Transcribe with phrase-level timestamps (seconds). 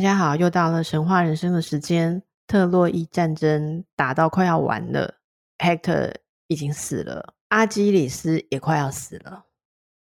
[0.00, 2.22] 大家好，又到了神话人生的时间。
[2.46, 5.16] 特洛伊战争打到快要完了
[5.58, 6.14] ，Hector
[6.46, 9.44] 已经死了，阿基里斯也快要死了。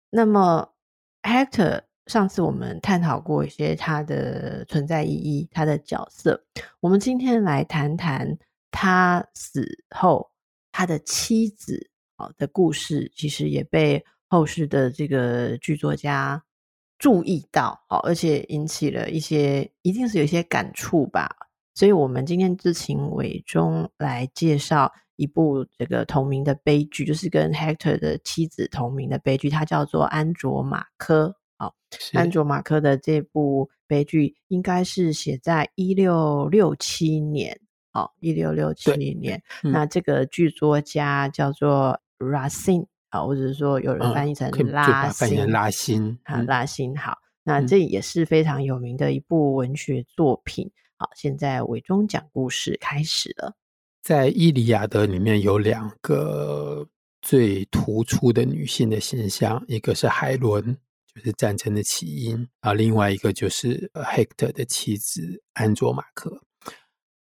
[0.08, 0.72] 那么
[1.24, 6.44] ，Hector 上次我们探讨过一些他的存在意义、他的角色。
[6.78, 8.38] 我们今天来谈谈
[8.70, 10.30] 他死后
[10.70, 16.40] 他的妻子啊的故事，其实也被后世的这个剧作家。
[16.98, 21.28] 注意到，好，而且引起了一些，一定是有一些感触吧。
[21.74, 31.28] 所以，我们今天就请伟忠来介绍一部这个同名的悲剧，就是跟 Hector 的妻子同名的悲剧，它叫做《安卓马科》。
[31.56, 31.72] 好，
[32.14, 37.60] 安卓马科的这部悲剧应该是写在一六六七年，
[37.92, 39.40] 好，一六六七年。
[39.62, 42.86] 嗯、那这个剧作家叫做 Racine。
[43.10, 50.70] 啊，或者是说有人翻译成拉辛，嗯、拉辛，啊，拉辛好，那这也是非常有名的一部文学作品。
[50.96, 53.54] 好，现在伟忠讲故事开始了。
[54.02, 56.86] 在《伊利亚德》里面有两个
[57.22, 60.76] 最突出的女性的形象，一个是海伦，
[61.14, 66.42] 就是战争的起因啊，另外一个就是 Hector 的妻子安卓玛科。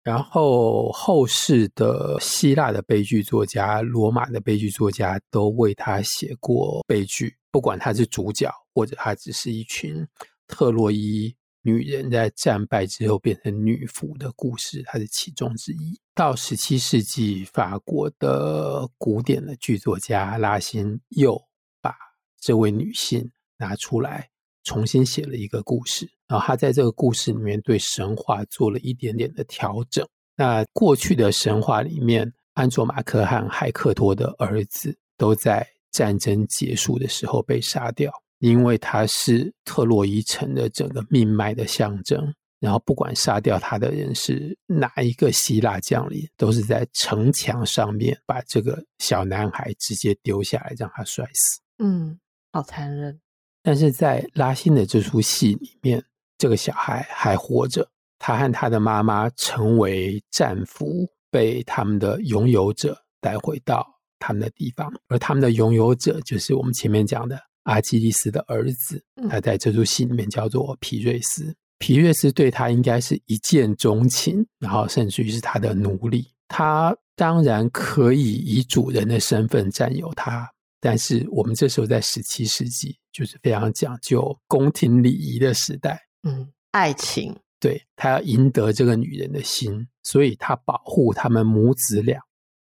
[0.02, 10.04] 然后后世的希腊的悲剧作家、罗马的悲剧作家都为他写过悲剧，不管他是主角，或者他只是一群
[10.48, 16.00] 特洛伊女人在战败之后变成女仆的故事，他是其中之一。
[16.16, 21.40] 到十七世纪，法国的古典的剧作家拉辛又
[21.80, 21.94] 把
[22.40, 24.30] 这位女性拿出来，
[24.64, 26.08] 重新写了一个故事。
[26.28, 30.06] 然后他在这个故事里面对神话做了一点点的调整。
[30.36, 42.32] 那过去的神话里面，安卓马克和海克托的儿子都在战争结束的时候被杀掉，因为他是特洛伊城的整个命脉的象征。
[42.60, 51.60] 然后不管杀掉他的人是哪一个希腊将领，都是在城墙上面把这个小男孩直接丢下来，让他摔死。
[51.78, 52.20] 嗯，
[52.52, 53.20] 好残忍。
[53.62, 56.04] 但是在拉辛的这出戏里面。
[56.38, 63.86] 这个小孩还活着，他和他的妈妈成为战俘，被他们的拥有者带回到
[64.18, 71.54] 他们的地方，而他们的拥有者就是我们前面讲的阿基里斯的儿子，他在这出戏里面叫做皮瑞斯。
[71.78, 76.26] 皮瑞斯对他应该是一见钟情，然后甚至于是他的奴隶。
[76.48, 86.00] 他当然可以以主人的身份占有他，但是我们这时候在十七世纪，就是非常讲究宫廷礼仪的时代。
[86.22, 92.20] 嗯，爱情，对，他要赢得这个女人的心，所以他保护他们母子俩，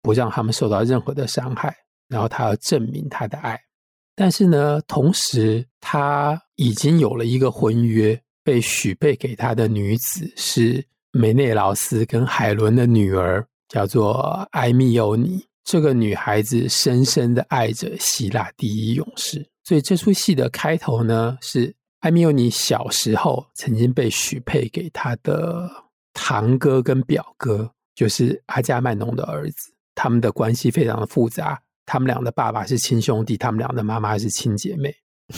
[0.02, 1.76] 不让他们受到任何的伤害。
[2.10, 3.60] 然后他要证明他的爱，
[4.14, 15.44] 但是呢，同时他已经有了一个婚约，被许配给他的女子是梅内劳斯跟海伦的女儿，叫做埃密欧尼。
[15.64, 21.76] 这个女孩子深深的爱着希腊第一勇士，所以这出戏的开头呢是。
[22.04, 25.72] 艾米欧尼小时候曾经被许配给他的
[26.14, 29.72] 堂哥跟表哥，就是阿加曼农的儿子。
[29.96, 34.94] 他们的关系非常的复杂，他们俩的爸爸是亲兄弟，他们俩的妈妈是亲姐妹。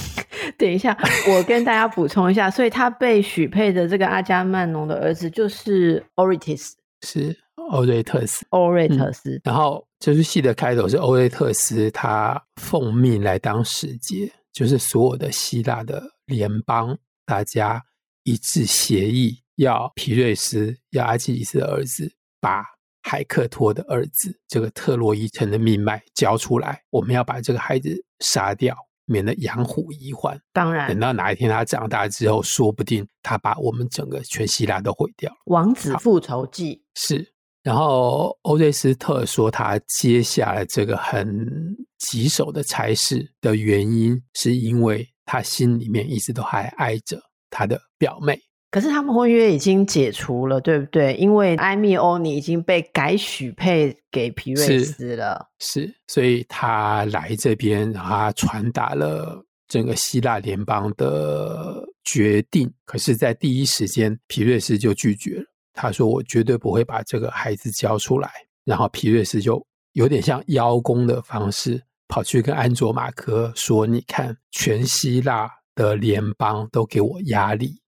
[0.58, 0.97] 等一下，
[1.30, 7.38] 我跟大家补充一下，所以他被许配的这个阿加曼农的儿子就是欧瑞特斯，是
[7.69, 9.40] 欧瑞特斯，欧瑞特斯。
[9.44, 16.00] 然后这出戏的开头是欧瑞特斯，他奉命来当使节，就是所有的希腊的。
[16.28, 16.96] 联邦
[17.26, 17.84] 大家
[18.22, 22.64] 一致协议，要皮瑞斯，要阿基里斯的儿子把
[23.02, 26.84] 海克托的儿子这个特洛伊城的命脉交出来。
[26.91, 30.40] 我们要把这个孩子杀掉，免得养虎遗患。
[30.53, 35.38] 当然，等到哪一天他长大之后，说不定他把我们整个全希腊都毁掉了。
[35.46, 37.34] 王子复仇记是。
[37.66, 45.06] 然后欧瑞斯特说，他接下来这个很棘手的差事的原因，是因为。
[45.28, 47.20] 他心里面一直都还爱着
[47.50, 48.40] 他的表妹，
[48.70, 51.16] 可是他们婚约已经解除了，对不对？
[51.16, 62.72] 因为埃米欧尼已经被改许配给皮瑞斯了，是，是，所以他来这边，然后他传达了整个希腊联邦的决定。
[62.85, 65.46] 可是，在第一时间，皮瑞斯就拒绝了，
[65.76, 68.32] 他说我绝对不会把这个孩子交出来。
[68.64, 77.80] 然后皮瑞斯就有点像邀功的方式，跑去跟安卓马科说：“你看，全希腊的联邦都给我压力，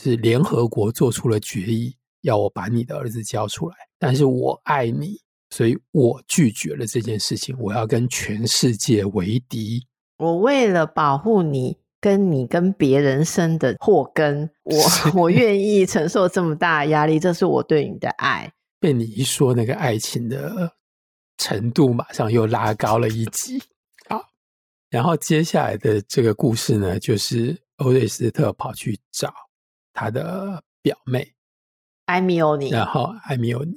[0.00, 3.76] 是联合国做出了决议，要我把你的儿子交出来。
[3.98, 5.20] 但是我爱你，
[5.50, 7.56] 所以我拒绝了这件事情。
[7.58, 9.84] 我要跟全世界为敌。
[10.18, 14.76] 我为了保护你，跟你跟别人生的祸根，我
[15.22, 17.18] 我愿意承受这么大的压力。
[17.18, 18.48] 这是我对你的爱。”
[18.78, 20.70] 被你一说，那个爱情的
[21.36, 23.60] 程度马上又拉高了一级。
[24.08, 24.22] 好，
[24.88, 29.34] 然后接下来的这个故事呢，就是欧瑞斯特跑去找
[29.92, 31.28] 他的表妹
[32.04, 33.76] 艾米欧尼，然后艾米欧尼，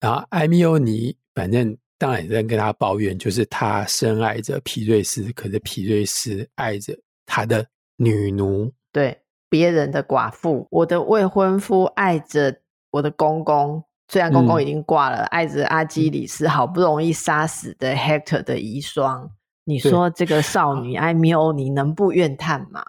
[0.00, 9.20] 然后艾米欧尼反正当然也在跟他抱怨，就是他深爱着皮瑞斯，可是皮瑞斯爱着他的女奴，对
[9.50, 12.62] 别人的寡妇，我的未婚夫爱着
[12.92, 13.82] 我的公公。
[14.08, 19.28] 虽然公公已经挂了，嗯、爱着阿基里斯好不容易杀死的 Hector 的遗孀，
[19.64, 22.84] 你说这个少女艾米欧尼能不怨叹吗？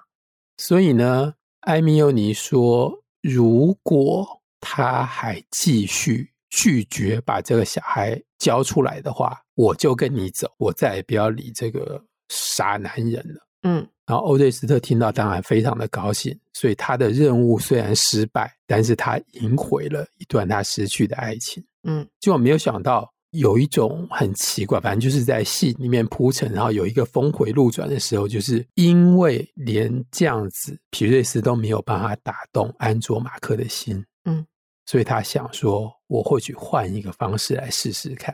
[0.57, 4.27] 所以呢，艾米欧尼说，如果
[4.59, 11.99] 他还继续拒绝把这个小孩交出来的话，我就跟你走，我再也不要理这个
[12.29, 13.47] 傻男人了。
[13.63, 13.87] 嗯。
[14.07, 21.61] 然后欧瑞斯特听到，当然非常的高兴，所以他的任务虽然失败，但是他赢回了一段他失去的爱情。
[21.83, 34.45] 嗯，结果没有想到有一种很奇怪，反正就是在戏里面铺陈，然后有一个峰回路转的时候，就是因为连这样子皮瑞斯都没有办法打动安卓马克的心，嗯，
[34.85, 38.33] 所以他想说，我或许换一个方式来试试看，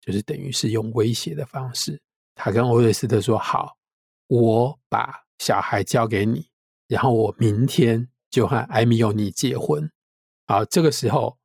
[0.00, 2.00] 就是等于是用威胁的方式。
[2.36, 3.76] 他跟欧瑞斯特说好。
[4.30, 6.46] 我把小孩交给你，
[6.86, 9.90] 然后我明天就和艾米欧尼结婚。
[10.46, 11.36] 好，这个时候，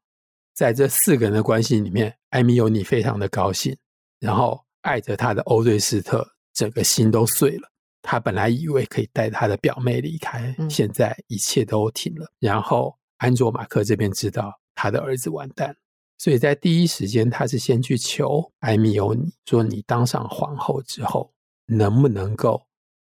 [0.53, 3.75] 在这四个人的关系里面，艾米欧尼非常的高兴，
[4.19, 6.23] 然后爱着他的欧瑞斯特
[6.53, 7.67] 整个心都碎了。
[8.03, 12.31] 他本来以为可以带他的表妹离开，现在一切都停了。
[12.39, 15.75] 然后安卓马克这边知道他的儿子完蛋，
[16.19, 21.33] 所以在第一时间，他是先去求艾米欧尼说：“你当上皇后之后，
[21.65, 22.63] 能不能够？”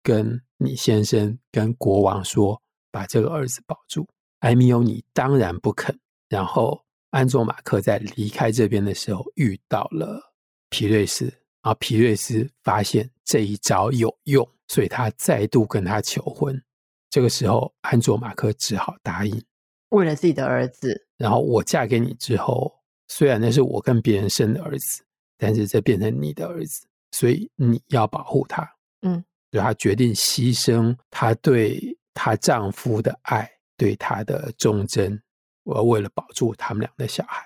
[0.07, 2.63] 跟你先生跟国王说，
[2.93, 4.07] 把这个儿子保住。
[4.41, 5.99] 埃米欧尼当然不肯。
[6.29, 6.81] 然后
[7.11, 10.33] 安卓马克在离开这边的时候遇到了
[10.71, 16.63] 皮瑞斯，然后皮瑞斯发现这一招有用，所以他再度跟他求婚。
[17.11, 19.43] 这个时候安卓马克只好答应，
[19.89, 21.05] 为了自己的儿子。
[21.17, 22.73] 然后我嫁给你之后，
[23.09, 25.05] 虽然那是我跟别人生的儿子，
[25.37, 28.63] 但是这变成你的儿子，所以你要保护他。
[29.03, 29.25] 嗯。
[29.57, 31.81] 所以她决定牺牲她对
[32.13, 35.19] 她丈夫的爱，对她的忠贞，
[35.63, 37.43] 我要为了保住他们俩的小孩。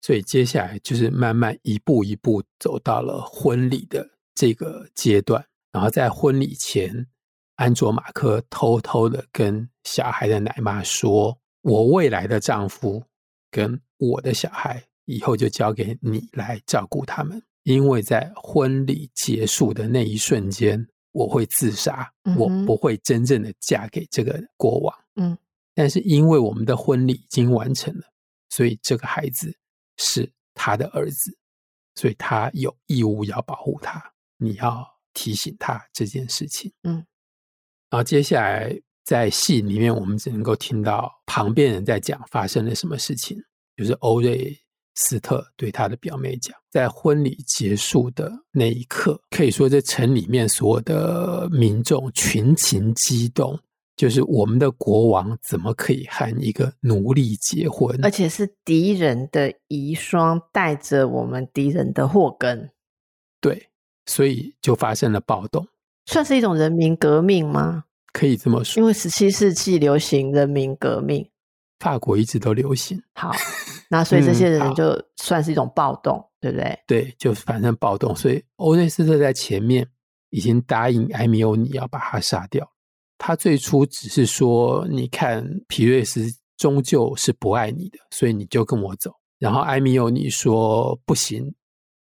[0.00, 5.44] 所以接下来就是慢慢一步一步走到了婚礼的这个阶段。
[5.72, 7.04] 然后在婚礼前，
[7.56, 13.02] 安卓马克偷偷的跟小孩的奶妈说：“我未来的丈夫
[13.50, 24.94] 跟我的小孩以后就交给你来照顾他们，因为在婚礼结束的那一瞬间。”我会自杀，我不会真正的嫁给这个国王。
[25.14, 25.38] 嗯，
[25.74, 28.02] 但是因为我们的婚礼已经完成了，
[28.50, 29.56] 所以这个孩子
[29.96, 31.34] 是他的儿子，
[31.94, 34.02] 所以他有义务要保护他。
[34.38, 36.72] 你要提醒他这件事情。
[36.82, 36.94] 嗯，
[37.88, 43.40] 然后接下来在戏里面，我们只能够听到旁边人在讲发生了什么事情，
[43.76, 44.60] 就是欧瑞。
[44.94, 53.58] 斯特对他的表妹讲，在婚礼结束的那一刻，可以说这城里面所有的民众群情激动。
[53.96, 57.96] 就是我们的国王怎么可以和一个奴隶结婚？
[58.04, 62.70] 而且是敌人的遗孀，带着我们敌人的祸根。
[63.40, 63.68] 对，
[64.06, 65.64] 所以就发生了暴动，
[66.06, 67.84] 算是一种人民革命吗？
[68.12, 71.30] 可以这么说，因为十七世纪流行人民革命。
[71.80, 73.00] 法国一直都流行。
[73.14, 73.32] 好，
[73.88, 76.78] 那所以这些人就算是一种暴动，嗯、对不对？
[76.86, 78.14] 对，就反正暴动。
[78.14, 79.86] 所以欧瑞斯特在前面
[80.30, 82.68] 已经答应艾米欧尼要把他杀掉。
[83.16, 86.26] 他最初只是说：“你看，皮瑞斯
[86.56, 91.54] 终究是不爱你的，所以你就跟我走。”然后艾米欧尼说：“不行，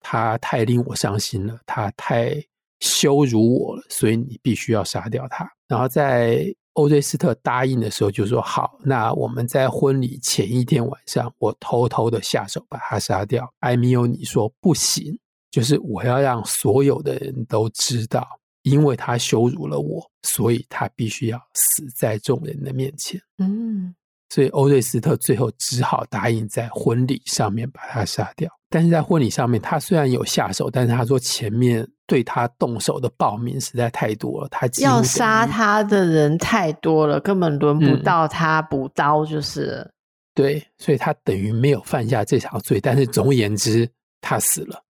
[0.02, 2.36] 他太令我伤心了，他太
[2.82, 15.18] 羞辱我了，所以你必须要杀掉他。”然后在欧瑞斯特答应的时候就说：“好，那我们在婚礼前一天晚上，我偷偷的下手把他杀掉。”艾米欧尼说：“不行，
[15.52, 18.26] 就是我要让所有的人都知道，
[18.64, 23.94] 因为他羞辱了我，所以他必须要死在众人的面前。”嗯，
[24.30, 28.50] 所以欧瑞斯特最后只好答应在婚礼上面把他杀掉。
[28.70, 39.92] 但是在婚礼上面，他虽然有下手，但是他说前面对他动手的暴民实在太多了，他要杀他的人太多了，根本轮不到他补刀，就是、嗯、
[40.36, 42.80] 对，所以他等于没有犯下这场罪。
[42.80, 43.90] 但是总而言之，
[44.22, 44.84] 他死了。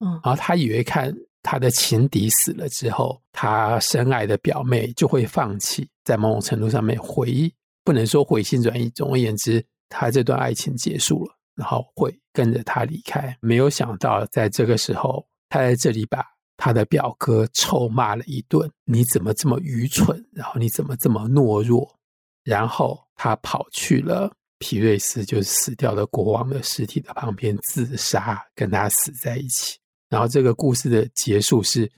[0.00, 7.52] 嗯，然后他以为看他的情敌死了之后，他深爱的表妹就会放弃，在某种程度上面回忆，
[7.84, 8.88] 不能说回心转意。
[8.90, 11.35] 总而言之，他这段爱情结束了。
[11.56, 16.24] 然后会跟着他离开，没有想到在这个时候，他在这里把
[16.56, 18.70] 他的表哥臭骂了一顿。
[18.84, 20.24] 你怎么这么愚蠢？
[20.32, 21.98] 然后你怎么这么懦弱？
[22.44, 29.78] 然后他跑去了皮瑞斯，就是死掉的国王的尸体的旁边自杀，跟他死在一起。
[30.08, 31.90] 然后这个故事的结束是，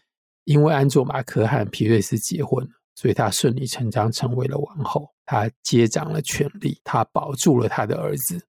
[0.45, 8.43] 因为安卓玛科和皮瑞斯结婚了，所以他顺理成章成为了王后，他接掌了权力，他保住了他的儿子。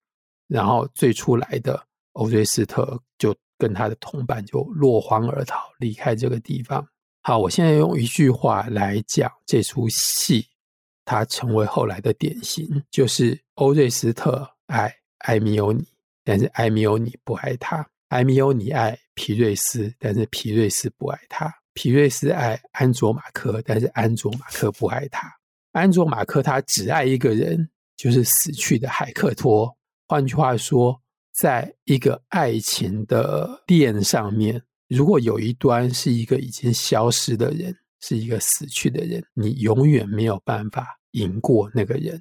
[0.49, 1.81] 然后最初来的
[2.13, 6.85] 欧瑞斯特就跟他的同伴就落荒而逃，离开这个地方。
[7.21, 10.47] 好，我现在用一句话来讲这出戏，
[11.05, 15.85] 它成为后来的典型，就是欧瑞斯特爱艾米欧尼，
[16.23, 25.27] 但是艾米欧尼不爱他；艾米欧尼爱皮瑞斯，但是皮瑞斯不爱他；皮瑞斯爱安卓马克，但是安卓马克不爱他；
[25.73, 29.77] 安卓马克他只爱一个人，就是死去的海克托。
[30.09, 30.99] 换句话说，
[31.33, 42.19] 在一个爱情的链上面，如果有一端是一个已经消失的人，是一个死去的人，你永远没有办法赢过那个人，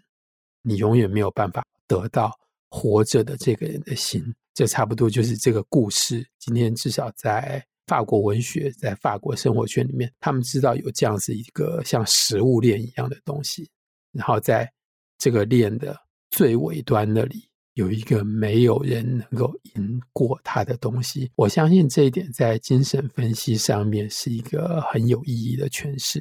[0.61, 2.31] 你永远没有办法得到
[2.69, 4.23] 活着的这个人的心。
[4.53, 6.23] 这差不多就是这个故事。
[6.39, 13.67] 今天至少在法国文学，在法国生活圈里面，他们知道有这样子一个像食物链一样的东西，
[14.13, 14.71] 然后在
[15.17, 15.97] 这个链的
[16.29, 17.48] 最尾端那里。
[17.79, 26.21] 有一个没有人能够赢过他的东西，我相信这一点在精神分析上面是一个很有意义的诠释。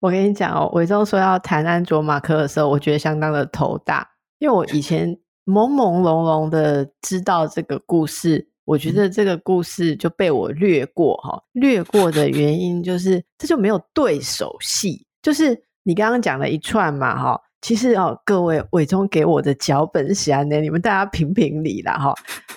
[0.00, 4.04] 我跟你讲哦，伟忠说要谈安卓马克的时候，我觉得相当的头大，
[4.40, 5.08] 因为我以前
[5.44, 11.40] 朦朦胧胧的知道这个故事，我觉得这个故事就被我略过哈。
[11.52, 17.40] 略过的原因就是这就没有对手戏，就是你刚刚讲了一串嘛哈。
[17.62, 22.14] 其实哦，各位伟忠给我的脚本写呢，你们大家评评理啦哈。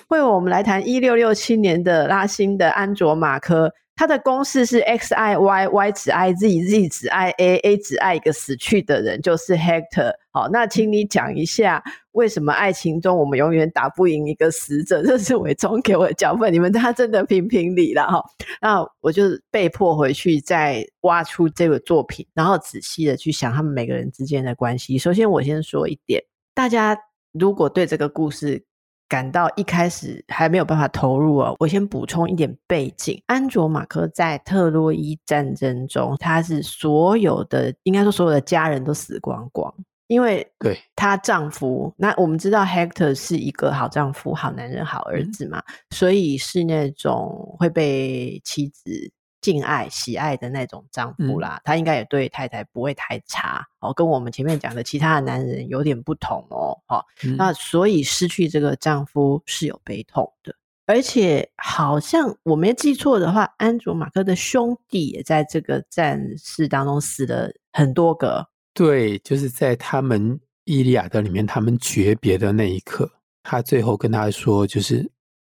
[0.08, 3.72] 为我们来谈一六六七年的拉新的安卓马科。
[3.96, 10.12] 它的公式是 x i y y 只爱 z z 只爱 a a 只爱一个死去的人，就是 Hector。
[10.34, 15.00] 好，那请你讲一下，为什么爱情中我们永远打不赢一个死者？
[15.00, 18.20] 这是伟忠给我的脚本，你们大家真的评评理了哈。
[18.60, 24.98] 那我就被迫回去再挖出这个作品，然后仔细的去想他们每个人之间的关系。
[24.98, 26.20] 首先，我先说一点，
[26.52, 26.98] 大家
[27.30, 28.60] 如果对这个故事，
[29.08, 31.54] 感到一开始还没有办法投入哦。
[31.60, 39.72] 我先补充一点背景：安卓马克在特洛伊战争中，他是所有的，应该说所有的家人都死光光，
[40.06, 49.12] 因为对她丈夫，那我们知道 Hector 是一个好丈夫、好男人、好儿子嘛，嗯、所以是那种会被妻子。
[49.40, 60.54] 敬爱、喜爱的那种丈夫啦，嗯、他应该也对太太不会太差哦，跟我们前面讲的其他的男人有点不同哦，哦嗯、那所以失去这个丈夫是有悲痛的，
[60.86, 68.48] 而且好像我没记错的话，安卓马克的兄弟也在这个战事当中死了很多个。
[68.74, 70.32] 对，就是在他们
[70.64, 73.10] 《伊利亚德》里面，他们诀别的那一刻，
[73.42, 75.10] 他最后跟他说，就是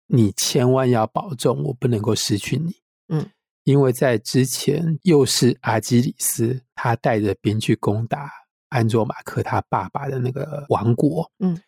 [0.08, 2.74] 你千万要保重，我不能够失去你。
[3.10, 3.30] 嗯。
[3.66, 8.32] 因为在之前，又是阿基里斯，他带着兵去攻打
[8.70, 11.62] 安卓马克他爸爸的那个王国，嗯，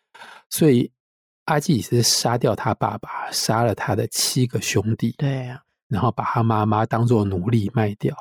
[0.49, 0.91] 所以
[1.45, 8.15] 阿基里斯杀掉他爸爸，杀了他的七个兄弟，对啊，然后把他妈妈当做奴隶卖掉，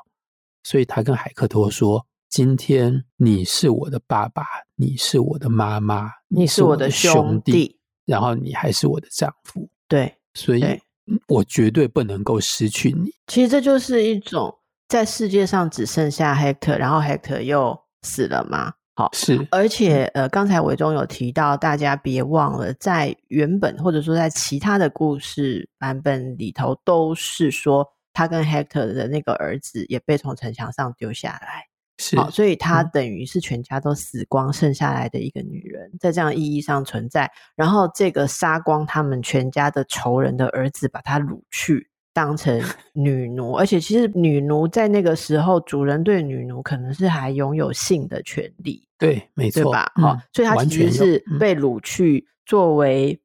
[0.63, 4.47] 所以他跟海克托说：“今天你是我的爸爸，
[4.77, 10.81] 你是我的妈妈，你是我的兄弟，然后你还是我的丈夫。”对，所以。
[11.27, 13.11] 我绝对不能够失去你。
[13.27, 14.57] 其实这就是一种
[14.87, 18.75] 在世界上只剩下 Hector，然后 Hector 又死了嘛。
[18.95, 19.45] 好，是。
[19.51, 31.67] 而且呃，刚才伟忠有提到，大家别忘了，在原本或者说在其他的故事版本里头，都是说他跟 Hector 的那个儿子也被从城墙上丢下来。
[32.02, 37.30] 是，所以她等于是全家都死光，剩下来的一个女人，在这样意义上存在。
[37.54, 42.59] 然后这个杀光他们全家的仇人的儿子，把她掳去，当成
[42.95, 48.83] 女奴，而且其实女奴在那个时候，主人对女奴可能是还拥有性的权利。
[48.97, 50.23] 对，没错，对吧？
[50.33, 53.21] 所以她其实是被掳去作为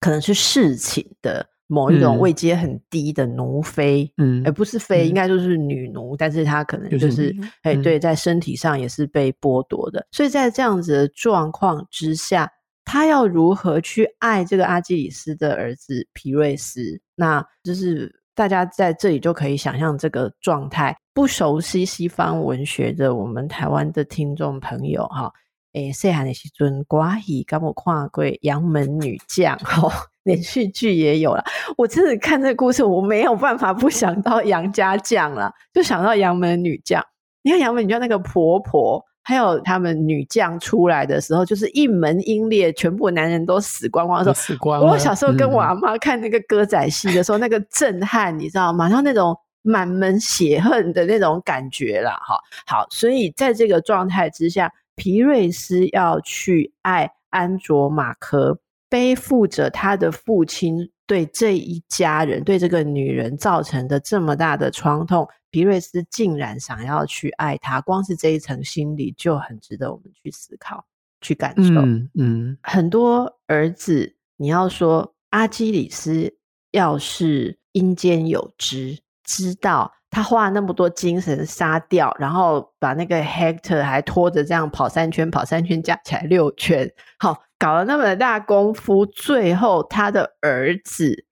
[0.00, 7.32] 可能是侍寝的某一种位阶很低的奴妃，嗯，而不是妃，应该就是女奴，嗯、但是她可能就是
[7.62, 10.04] 哎，对，在身体上也是被剥夺的。
[10.10, 12.50] 所以在这样子的状况之下。
[12.90, 16.98] 她要如何去爱这个阿基里斯的儿子皮瑞斯？
[17.14, 20.96] 那就是大家在这里就可以想象这个状态。
[21.12, 25.30] 不熟悉西方文学的我们台湾的听众朋友哈，
[25.72, 29.90] 诶，细汉的时阵，寡喜刚我看过《杨门女将》哈，
[30.24, 31.44] 连续剧也有了。
[31.76, 37.04] 我真的看这个故事，我没有办法不想到杨家将了，就想到杨门女将。
[37.42, 39.04] 你看杨门女将那个婆婆。
[39.24, 44.34] 还有他们女将出来的时候，就是一门英烈，全部男人都死光光的时候。
[44.34, 44.86] 死光了。
[44.86, 48.88] 我小时候跟我阿妈看那个歌仔戏的时候，嗯、那个震撼，你知道吗？
[48.88, 52.38] 然后那种满门血恨的那种感觉啦，哈。
[52.66, 58.58] 好，所以在这个状态之下，皮瑞斯要去爱安卓马科，
[58.90, 65.26] 背负着他的父亲对这一家人、对这个女人造成的这么大的创痛。
[65.50, 70.84] 皮瑞斯竟然想要去爱他，光是这一层心理就很值得我们去思考、
[71.20, 71.80] 去感受。
[71.80, 76.36] 嗯，嗯，很多儿子，你要说阿基里斯
[76.72, 91.24] 要是阴间有知，知道他花了那么多精神杀掉，然后把那个 Hector 还拖着这样跑三圈，跑三圈加起来六圈，好，搞了那么大功夫，最后他的儿子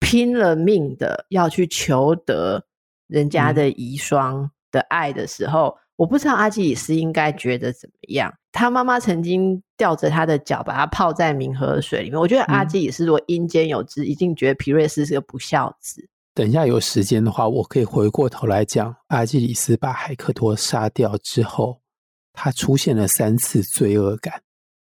[0.00, 2.64] 拼了命的要去求得。
[3.06, 8.32] 人家的遗孀的爱的时候，嗯、我不知道阿基里斯应该觉得怎么样。
[8.50, 12.18] 他妈妈曾经吊着他的脚，把他泡在冥河水里面。
[12.18, 16.08] 我觉得阿基里斯如果阴间有知，一定觉得皮瑞斯是个不孝子。
[16.34, 21.80] 等一下有时间的话，我可以回过头来讲阿基里斯把海克托杀掉之后，
[22.32, 24.42] 他出现了三次罪恶感，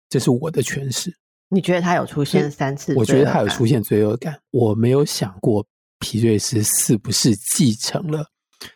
[0.10, 1.14] 这是我的诠释。
[1.50, 3.02] 你觉得他有出现三次罪恶感？
[3.02, 5.66] 我觉得他有出现罪恶感，我没有想过。
[6.02, 8.26] 皮瑞斯是不是继承了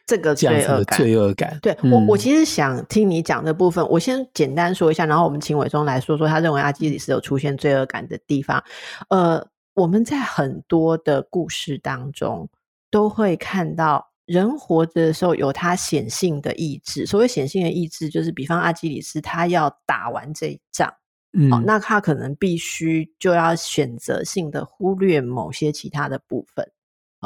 [0.06, 1.00] 这个罪恶感？
[1.00, 3.88] 罪恶感，对、嗯、我，我其实想听你讲的部分。
[3.88, 8.62] 我先简单说一下，然后我们请伟忠来说说他认为阿基里斯有出现罪恶感的地方。
[9.08, 9.42] 呃，
[9.74, 12.50] 我们在很多的故事当中
[12.94, 17.08] 都会看到，人活着的时候有他显性的意志。
[17.08, 20.94] 所谓显性的意志，就是比方阿基里斯他要打完这一仗，
[21.32, 26.64] 嗯、哦，那他可能必须就要选择性的忽略某些其他的部分。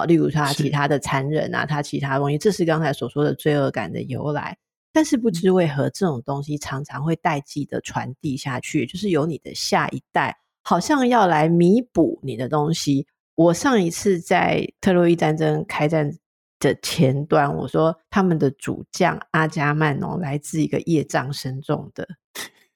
[0.08, 4.58] 例如他其他的残忍啊，他其他东西，这是刚才所说的罪恶感的由来。
[4.94, 13.06] 但是不知为何，这种东西常常会代际的传递下去，就是由你的下一代好像要来弥补你的东西。
[13.38, 16.12] 我上一次在特洛伊战争开战
[16.60, 22.08] 的前段，我说他们的主将阿加曼农来自一个业障深重的。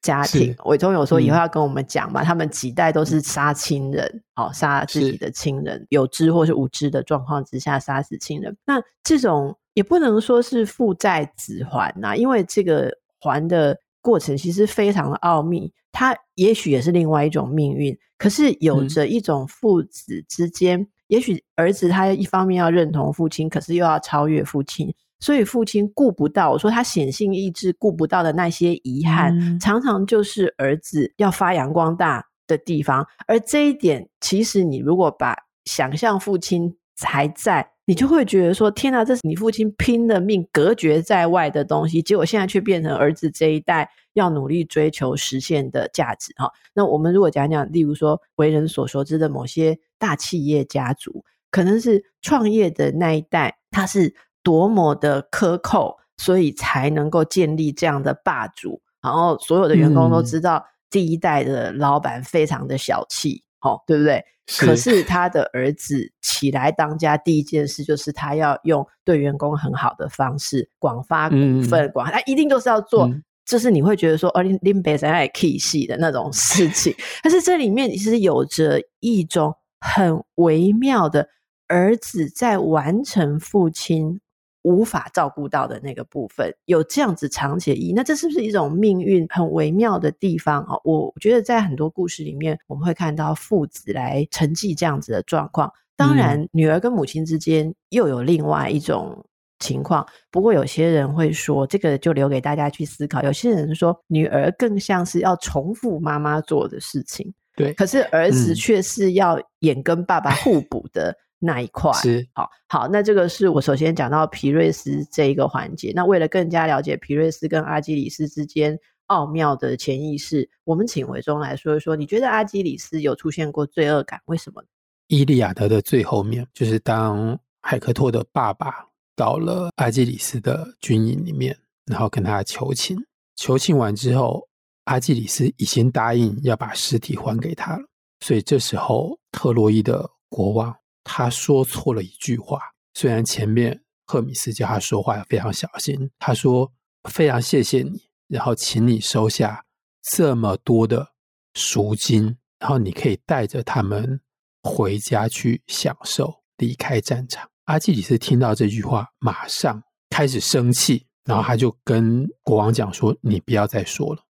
[0.04, 8.56] 家庭，伟忠有说以后要跟我们讲嘛，嗯、他们几代都是杀亲人，哦，杀自己的亲人，有知或是无知的状况之下杀死亲人。
[8.66, 17.98] 那这种也不能说是父债子还呐、啊，因为这个还的过程其实非常的奥秘，它也许也是另外一种命运。
[18.18, 24.94] 可是有着一种父子之间，嗯、也许儿子他一方面要认同父亲，可是又要超越父亲。
[25.20, 33.06] 所以父亲顾不到，我说他显性意志顾不到的那些遗憾，嗯、常常就是儿子要发扬光大的地方。
[33.28, 35.36] 而这一点，其实你如果把
[35.66, 46.32] 想象父亲还在，你就会觉得说：天哪，这是你父亲拼了命隔绝在外的东西，结果现在却变成儿子这一代要努力追求实现的价值。
[46.38, 54.16] 哈，那我们如果讲讲，例如说为人所熟知的某些大企业家族，可能是创业的那一代，他是。
[54.44, 58.82] 多么的克扣，所以才能够建立这样的霸主。
[59.00, 64.24] 然后所有的员工都知道，第一代的老板非常的小气，嗯哦、对不对？
[64.48, 64.66] 是。
[64.66, 76.94] 可是他的儿子起来当家，第一件事就是他要用对员工很好的方式广发股份，广、嗯、他一定都是要做，嗯、就是你会觉得说，哦，林林北山爱 K 系的那种事情。
[77.24, 81.30] 但是这里面其实有着一种很微妙的
[81.68, 84.20] 儿子在完成父亲。
[84.64, 90.76] 无法照顾到的那个部分，有这样子长期的意义，那这是不是一种命运很微妙的地方啊？
[90.84, 95.72] 我觉得在很多故事里面，我们会看到父子来承继这样子的状况。
[95.96, 99.24] 当然，女儿跟母亲之间又有另外一种
[99.60, 100.06] 情况。
[100.30, 103.22] 不过，有些人会说，这个就留给大家去思考。
[103.24, 107.74] 有些人说，女儿更像是要重复妈妈做的事情，对。
[107.74, 111.16] 可是儿子却是要演跟爸爸互补的。
[111.42, 111.92] 那一块。
[111.94, 115.92] 是，好，好，那这个是我首先讲到皮瑞斯这一个环节。
[115.96, 118.78] 那为了更加了解皮瑞斯跟阿基里斯之间
[119.08, 124.22] 奥妙的潜意识，我们请维中来说一说，你觉得阿基里斯有出现过罪恶感？
[124.26, 124.64] 为什么？
[125.08, 132.98] 伊利亚德的最后面，就是当海克托的爸爸到了阿基里斯的军营里面，然后跟他求情，
[133.36, 134.48] 求情完之后，
[134.86, 137.84] 阿基里斯已经答应要把尸体还给他了。
[138.22, 140.74] 所以这时候，特洛伊的国王
[141.14, 142.62] 他说错了一句话。
[142.94, 146.72] 虽然前面赫米斯叫他说话要非常小心，他说
[147.10, 149.66] 非常谢谢你，然后请你收下
[150.02, 151.12] 这么多的
[151.54, 154.22] 赎金，然后你可以带着他们
[154.64, 157.50] 回家去享受，离开战场。
[157.66, 164.24] 阿基里斯听到这句话，马上开始生气，然后他就跟国王讲说：“你不要再说了，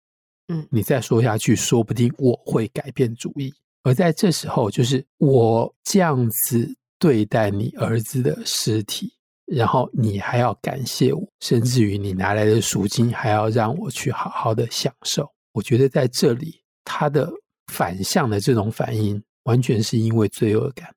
[0.47, 9.11] 嗯，你再说下去，说不定我会改变主意。”而在这时候，就是我这样子对待你儿子的尸体，
[9.45, 15.29] 然后你还要感谢我，甚至于你拿来的赎金还要让我去好好的享受。
[15.53, 17.31] 我觉得在这里，他的
[17.71, 20.93] 反向的这种反应，完全是因为罪恶感，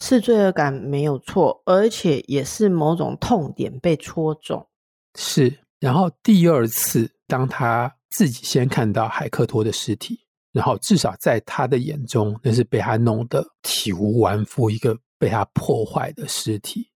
[0.00, 4.66] 是罪恶感没有错，而且也是某种痛点被戳中。
[5.16, 10.20] 是，然后第二次，当他自己先看到海克托的尸体。
[10.56, 16.88] 然后，至少在他的眼中，那是被他弄得体无完肤，一个被他破坏的尸体，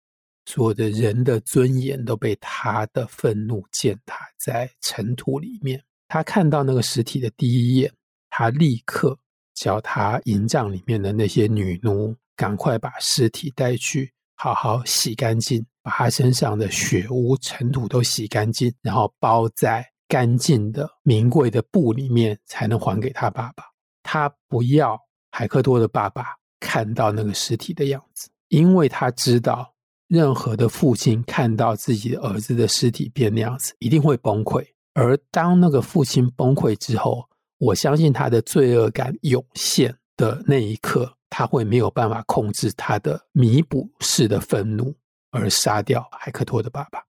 [0.47, 5.79] 所有的人的尊严都被他的愤怒践踏在尘土里面。
[6.09, 7.93] 他看到那个尸体的第一眼，
[8.31, 9.19] 他立刻
[9.53, 19.87] 叫他营帐里面的那些女奴赶快把尸体带去，好好洗干净，把他身上的血污尘土都洗干净，然后包在。
[20.11, 23.63] 干净的名贵的布里面才能还给他爸爸。
[24.03, 24.99] 他不要
[25.31, 29.73] 海克托的爸爸看到那个尸体的样子，因为他知道
[30.09, 34.67] 任何的父亲看到自己的儿子的尸体变那样子，一定会崩溃。
[34.95, 37.25] 而当那个父亲崩溃之后，
[37.59, 44.93] 我相信他的罪恶感涌现的那一刻，他会没有办法控制他的弥补式的愤怒，
[45.31, 47.01] 而杀掉海克托的爸爸。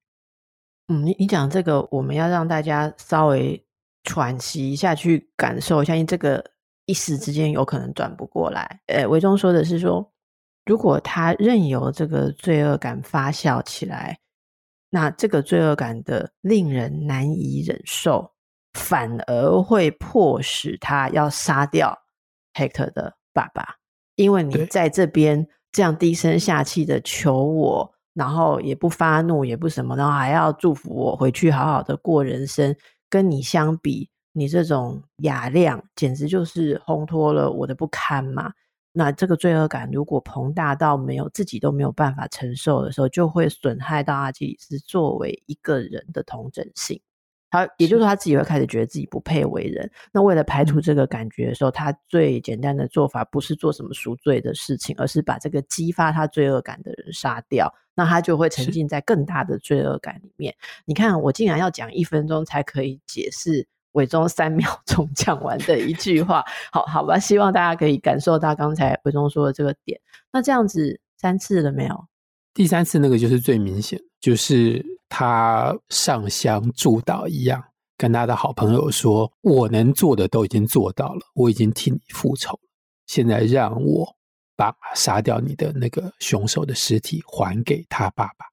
[0.91, 3.65] 嗯，你你讲这个，我们要让大家稍微
[4.04, 6.43] 喘息一下，去感受一下，因为这个
[6.86, 8.82] 一时之间有可能转不过来。
[8.88, 10.12] 呃，维中说的是说，
[10.65, 14.19] 如果他任由这个罪恶感发酵起来，
[14.89, 18.30] 那这个罪恶感的令人难以忍受，
[18.73, 21.97] 反而会迫使他要杀掉
[22.54, 23.77] Hector 的爸爸，
[24.15, 27.93] 因为你在这边这样低声下气的求我。
[28.13, 32.76] 然后也不发怒，也不什么，然后还要祝福我回去好好的过人生。
[33.10, 38.54] 跟你相比，你这种雅量简直就是烘托了我的不堪嘛。
[38.93, 47.02] 那这个罪恶感如果膨大到没有自己都没有办法承受的时候，就会损害到阿基里斯作为一个人的同整性。
[47.51, 49.87] 他也就是说，他自己会开始觉得自己不配为人。
[50.11, 57.71] 那为了排除这个感觉的时候，他最简单的做法不是做什么赎罪的事情，而是把这个激发他罪恶感的人杀掉。
[57.93, 60.55] 那他就会沉浸在更大的罪恶感里面。
[60.85, 66.41] 你看，我竟然要讲一分钟才可以解释伟忠三秒钟 讲完的一句话。
[66.71, 69.99] 好好吧，希望大家可以感受到刚才伟忠说的这个点。
[70.31, 72.05] 那这样子三次了没有？
[72.53, 74.85] 第三次那个就是最明显，就是。
[75.13, 77.61] 他上香祝祷一样，
[77.97, 82.69] 跟他的好朋友说：“我能做的都已经做到了，我已经替你复仇了。
[83.07, 84.07] 现在让我
[84.55, 88.45] 把杀掉你的那个凶手的尸体还给他爸爸。”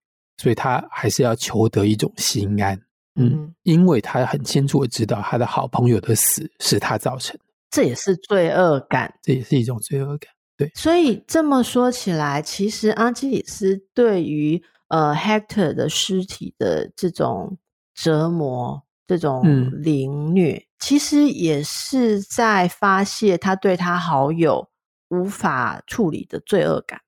[0.42, 2.76] 所以，他还是要求得一种心安。
[3.14, 10.28] 嗯，因为他很清楚的知道，他的好朋友的死是他造成的，这也是罪恶感，这也是一种罪恶感。
[10.58, 14.62] 对，所以这么说起来，其实阿基里斯对于。
[14.90, 17.58] 呃，Hector 的尸体的这种
[17.94, 19.42] 折磨、这种
[19.82, 24.70] 凌虐，嗯，其实也是在发泄他对他好友
[25.10, 27.02] 无法处理的罪恶感。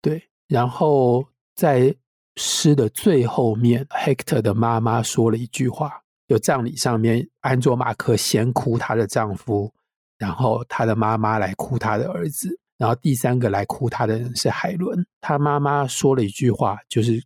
[0.00, 1.22] 对，然后
[1.54, 1.94] 在
[2.36, 9.70] 诗的最后面，Hector 的妈妈说了一句话：有葬礼上面，安卓马克先哭她的丈夫，
[10.16, 12.58] 然后她的妈妈来哭她的儿子。
[12.80, 17.22] 然后第三个来哭他的人是海伦，他妈妈说了一句话，就是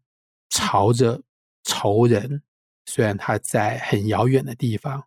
[0.50, 1.22] 朝着
[1.62, 2.42] 仇人，
[2.86, 5.00] 虽然他在很遥远的地方，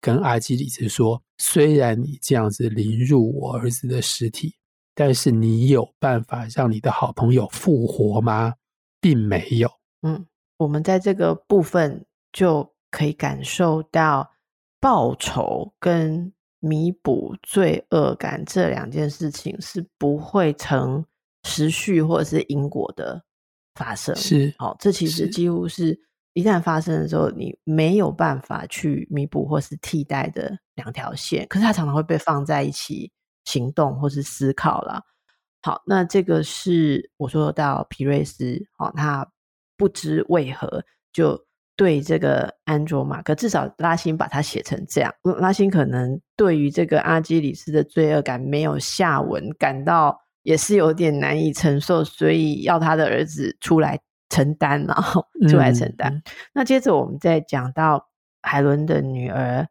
[0.00, 4.56] 跟阿基里斯说：虽然你这样子凌辱我儿子的尸体，
[4.96, 8.54] 但是你有办法让你的好朋友复活吗？
[9.00, 9.70] 并没有。
[10.02, 10.26] 嗯，
[10.56, 14.28] 我们在这个部分就可以感受到
[14.80, 16.33] 报仇跟。
[16.66, 21.04] 弥补罪恶感这两件事情是不会成
[21.42, 23.22] 持续或者是因果的
[23.74, 24.16] 发生。
[24.16, 25.98] 是，好，这其实几乎是
[26.32, 31.46] 一旦发生的时候，你没有办法去弥补或是替代的两条线。
[31.48, 33.12] 可是它常常会被放在一起
[33.44, 35.02] 行动或是思考了。
[35.60, 39.30] 好，那这个是我说到皮瑞斯，好，他
[39.76, 41.44] 不知为何就。
[41.76, 45.12] 对这个安卓马克，至少拉辛把它写成这样。
[45.38, 56.12] 拉辛可能对于这个阿基里斯的罪恶感没有下文，感到也是有点难以承受，所以要他的儿子出来承担，然 后出来承担。
[56.14, 58.08] 嗯、那接着我们再讲到
[58.42, 59.66] 海伦的女儿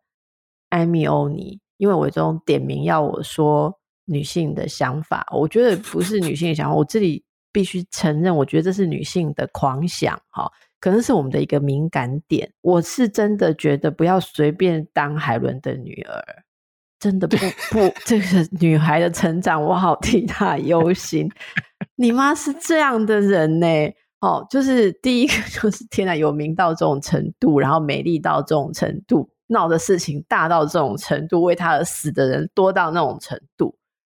[0.69, 3.73] 艾米欧尼，因为我这种点名要我说
[4.05, 10.51] 女性的想法，我觉得不是女性的想法，我这里必须承认，我觉得这是女性的狂想，哈。
[10.83, 16.21] 可能是我们的一个敏感点，我是真的觉得不要随便当海伦的女儿，
[16.99, 17.37] 真的不
[17.71, 18.25] 不，这个
[18.59, 21.31] 女孩的成长我好替她忧心。
[21.95, 23.65] 你妈是这样的人呢？
[24.19, 33.73] 哦，就是第一个 就是天哪，有名到这种程度，然后美丽到这种程度，闹的事情大到这种程度，为她而死的人多到那种程度。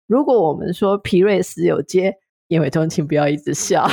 [0.09, 2.13] 如果我们说皮瑞斯有接，
[2.49, 3.89] 因为同情不要一直笑。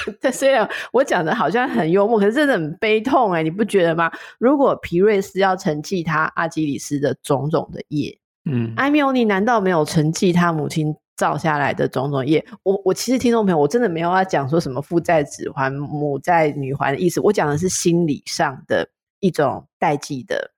[0.32, 4.10] 虽然我讲的好像很幽默，可是真的很悲痛哎、欸，你不觉得吗？
[4.38, 12.44] 如果皮瑞斯要承继他阿基里斯的种种的业，嗯，艾米欧尼难道没有承继他母亲造下来的种种业？
[12.62, 18.88] 我我其实听众朋友，我真的没有要讲说什么父债子还母债女还的意思，我讲的是心理上的
[19.20, 20.50] 一种代际的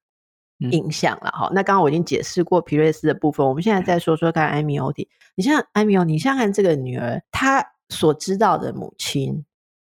[0.70, 1.48] 影响了哈。
[1.48, 5.06] 嗯、那刚刚我已经解释过皮瑞斯的部分，我们现在再说说看艾米欧尼。
[5.34, 7.73] 你像艾米欧尼，你想看这个女儿，她。
[7.90, 9.44] 所知道的母亲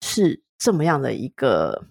[0.01, 1.87] 是这么样的一个，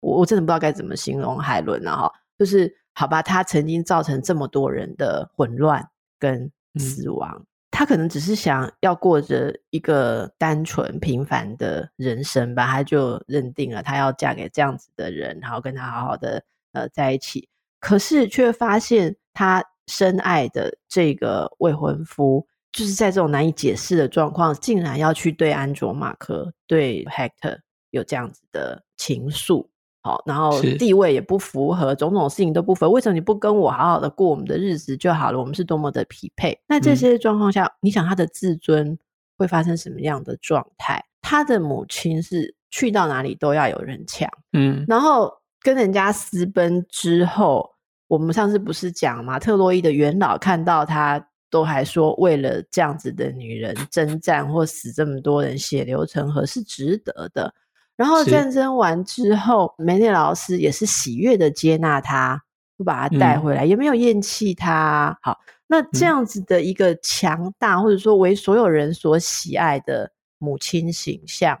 [0.00, 17.48] 我我真的不知道该怎么形容海伦了哈，就是好吧，他曾经造成这么多人的混乱跟死亡，嗯、他可能只是想要过着一个单纯平凡的人生吧，他就认定了他要嫁给这样子的人，然后跟他好好的呃在一起，
[17.80, 22.46] 可是却发现他深爱的这个未婚夫。
[22.72, 27.58] 就是在这种难以解释的状况，竟然要去对安卓马克、对 Hector
[27.90, 29.66] 有这样子的情愫，
[30.02, 32.90] 好，然后地位也不符合，种种事情都不符合。
[32.90, 35.38] 为什么你不跟我好好的过我们的日子就好了？
[35.38, 36.56] 我们是多么的匹配。
[36.68, 38.96] 那这些状况下，嗯、你想他的自尊
[39.36, 41.04] 会发生什么样的状态？
[41.22, 47.68] 他的母亲是去到哪里都要有人抢，嗯，然后跟人家私奔之后，
[48.06, 49.40] 我们上次不是讲吗？
[49.40, 51.26] 特洛伊的元老看到他。
[51.50, 57.52] 都还说为了这样子的女人征战或死这么多人，血流成河是值得的。
[57.96, 62.40] 然后战争完之后，梅内劳斯也是喜悦的接纳他，
[62.78, 65.18] 不把他带回来，嗯、也没有厌弃他。
[65.20, 71.58] 好，那这样子的一个强大，嗯、或者说为所有人所喜爱的母亲形象，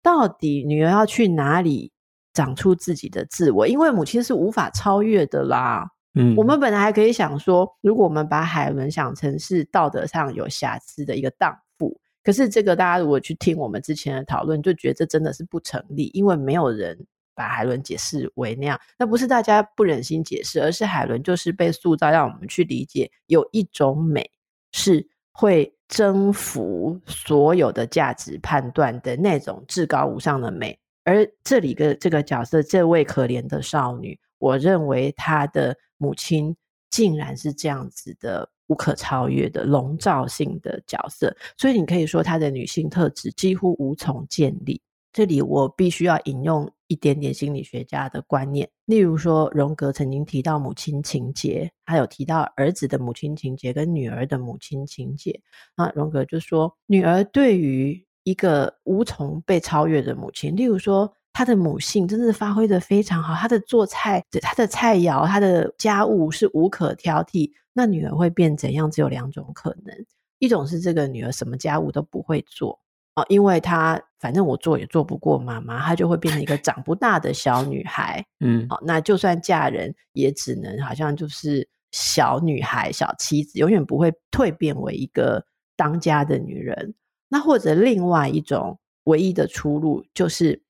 [0.00, 1.90] 到底女儿要去哪里
[2.32, 3.66] 长出自己的自我？
[3.66, 5.88] 因为母亲是无法超越的啦。
[6.14, 16.96] 嗯，我们本来还可以想说，如果我们把海伦想成是道德上有瑕疵的一个荡妇，可是这个大家如果去听我们之前的讨论，就觉得这真的是不成立，因为没有人
[17.34, 18.80] 把海伦解释为那样。
[18.96, 24.30] 那不是大家不忍心解释，而是海伦就是被塑造，让我们去理解有一种美
[24.72, 30.78] 是会征服所有的价值判断的那种至高无上的美。
[31.04, 35.76] 而这里的这个角色，这位可怜的少女，我认为她的。
[35.96, 36.54] 母亲
[36.90, 44.82] 竟然是这样子的无可超越的笼罩性的角色，所以你可以说她的女性特质几乎无从建立。
[45.12, 55.40] 这里我必须要引用一点点心理学家的观念，例如说荣格曾经提到母亲情节，还有提到儿子的母亲情节跟女儿的母亲情节。
[55.76, 61.14] 那荣格就说，女儿对于一个无从被超越的母亲，例如说。
[61.36, 67.50] 她的母性真的发挥的非常好，她的做菜、她的菜肴、她的家务是无可挑剔。
[67.72, 68.88] 那女儿会变怎样？
[68.88, 69.92] 只有两种可能：
[70.38, 72.78] 一种是这个女儿什么家务都不会做
[73.16, 78.24] 哦，因为她反正我做也做不过妈妈，她就会变成一个长不大的小女孩。
[78.38, 85.44] 嗯，好，那就算嫁人，也只能好像就是小女孩、小妻子，永远不会蜕变为一个
[85.76, 86.94] 当家的女人。
[87.34, 90.62] 那或者另外一种唯一的出路就是。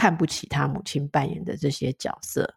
[0.00, 2.54] 看不起他母亲扮演的这些角色，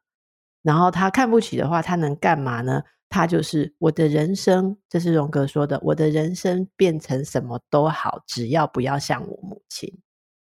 [0.61, 2.83] 然后他看不起的话，他能干嘛呢？
[3.09, 9.91] 他就是我的人生，这是荣格说的，我的人生变成什么都好，只要不要像我母亲。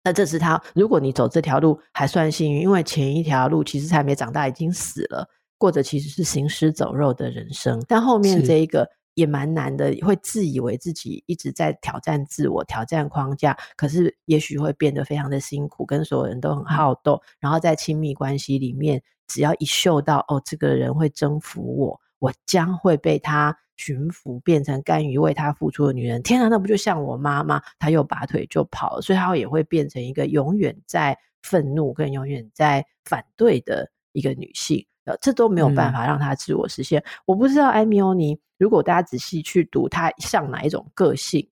[0.02, 5.24] 那这是他，如果你走这条路还算幸运，因为前一条路其实还没长大，已经死了，
[5.56, 7.80] 过着其实是行尸走肉的人生。
[7.86, 26.22] 但后面这一个也蛮难的，会自以为自己一直在挑战自我、挑战框架，可是也许会变得非常的辛苦，跟所有人都很好斗，嗯、然后在亲密关系里面，只要一嗅到哦，这个人会征服我，我将会被他驯服，变成甘于为他付出的女人。
[26.22, 27.60] 天啊，那不就像我妈妈？
[27.80, 34.86] 她又拔腿就跑了，所以她也会变成一个永远在愤怒跟永远在反对的一个女性。
[35.20, 37.00] 这都没有办法让他自我实现。
[37.00, 41.46] 嗯、我不知道艾米欧尼，如果大家仔细去读，他像哪一种个性？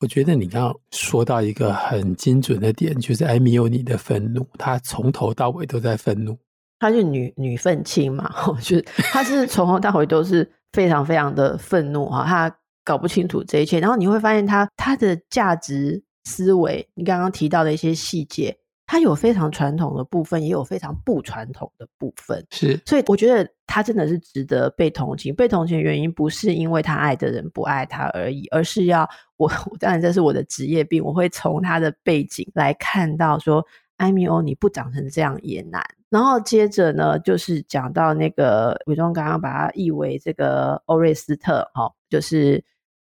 [0.00, 6.38] 我觉得你刚刚说到一个很精准的点，就是艾米欧尼的愤怒，他从头到尾都在愤怒。
[6.78, 8.32] 他是女女愤青嘛？
[8.62, 13.78] 就是他是从头到尾都是非常非常的愤怒哈，他搞不清楚这一切。
[13.78, 18.56] 然后你会发现他他的价值思维，你刚刚提到的一些细节。
[18.90, 25.32] 他有非常传统的部分，也有非常不传统的部分，是，所以我觉得他真的是值得被同情。
[25.32, 29.48] 被同情的原因不是因为他爱的人不爱他而已，而是要我，
[29.78, 33.64] 当然这是我的职业病，我会从他的背景来看到说，
[33.98, 35.80] 艾米欧你不长成这样也难。
[36.08, 42.64] 然后接着呢，就是讲到那个伟忠刚刚把它译为这个欧瑞斯特，哈，就是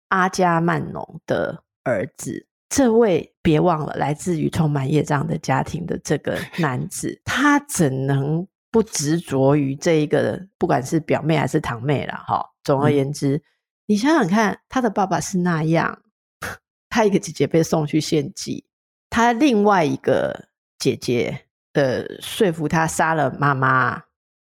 [0.08, 2.46] 阿加曼农的儿子。
[2.70, 12.46] 这位别忘了，来自于充满业障的家庭的这个 男子，他怎能不执着于这一个，不管是表妹还是堂妹啦，哈。
[12.62, 13.42] 总而言之，嗯、
[13.86, 16.02] 你想想看，他的爸爸是那样，
[16.88, 18.64] 他一个姐姐被送去献祭，
[19.08, 24.04] 他另外一个姐姐呃说服他杀了妈妈，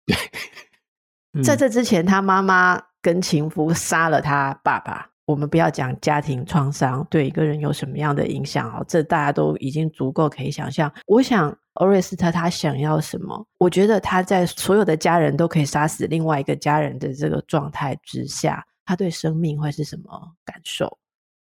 [1.33, 5.10] 嗯、在这之前，他妈妈跟情夫杀了他爸爸。
[5.25, 10.91] 我们不要讲家庭创伤对一个人有什么样的影响哦，这大家都已经足够可以想象。
[11.07, 13.47] 我想欧瑞斯特他想要什么？
[13.57, 20.11] 我觉得他在所有的家人都可以杀死另外一个家人的这个状态之下，他对生命会是什么
[20.43, 20.97] 感受？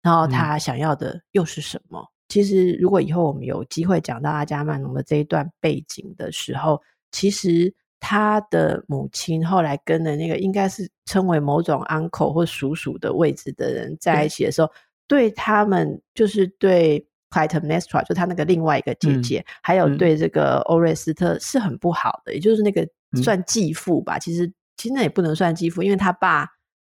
[0.02, 2.00] 然后他想要的又是什么？
[2.00, 7.74] 嗯、其实，如果以后我们有机会讲到阿加曼农的这一段背景的时候，其实。
[8.00, 14.72] 他的母亲后来跟的那个应该是称为某种 uncle 或叔叔的位置的人在一起的时候，
[15.08, 22.88] 对，对他们就是对 Clytemnestra 就他那个另外一个姐姐，嗯、还有对这个欧瑞斯特是很不好的，嗯、也就是那个
[23.22, 24.18] 算继父吧。
[24.18, 26.48] 嗯、其实其实那也不能算继父，因为他爸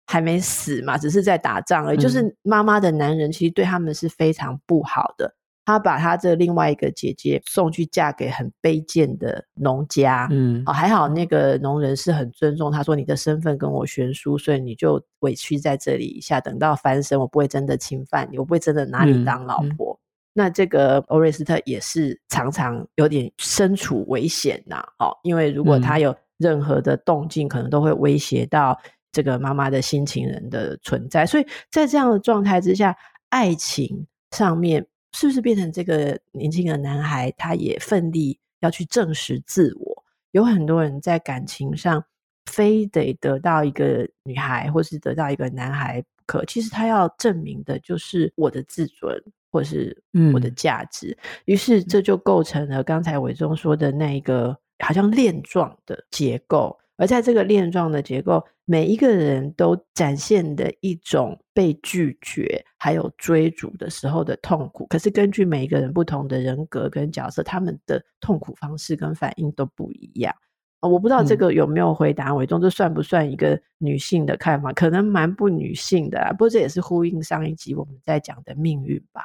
[0.08, 1.98] 还没死嘛，只是在打仗而已。
[1.98, 5.34] 嗯、就是妈妈的男人其实对他们是非常不好的。
[5.65, 19.93] 他把他这另外一个姐姐送去嫁给很卑贱的农家，嗯，哦，还好那个农人是很尊重他，说你的身份跟我悬殊，所以你就委屈在这里一下，等到翻身，我不会真的侵犯你，我不会真的拿你当老婆。
[19.93, 20.01] 嗯嗯、
[20.34, 28.80] 那这个欧瑞斯特也是常常有点身处危险呐，哦，因为如果他有任何的动静，可能都会威胁到
[29.12, 32.95] 这个妈妈的新情人的存在，所以在这样的状态之下，
[33.30, 34.86] 爱情上面。
[35.15, 40.04] 是不是变成这个年轻的男孩，他也奋力要去证实自我？
[40.32, 42.04] 有很多人在感情上
[42.51, 46.43] 非得得到一个女孩，或是得到一个男孩不可。
[46.43, 49.17] 其实他要证明的就是我的自尊，
[49.49, 49.97] 或是
[50.34, 51.17] 我的价值。
[51.21, 56.78] 嗯、于是这就构成了刚才伟忠说的那一个好像链状的结构。
[56.97, 64.88] 而在这个链状的结构，每一个人都展现的一种被拒绝，还有追逐的时候的痛苦。
[64.88, 70.34] 可是根据每一个人不同的人格跟角色，他们的痛苦方式跟反应都不一样。
[70.81, 74.71] 我不知道这个有没有回答伟忠，这算不算一个女性的看法？
[74.71, 76.31] 可能蛮不女性的啊。
[76.31, 79.21] 不过这也是呼应上一集我们在讲的命运吧。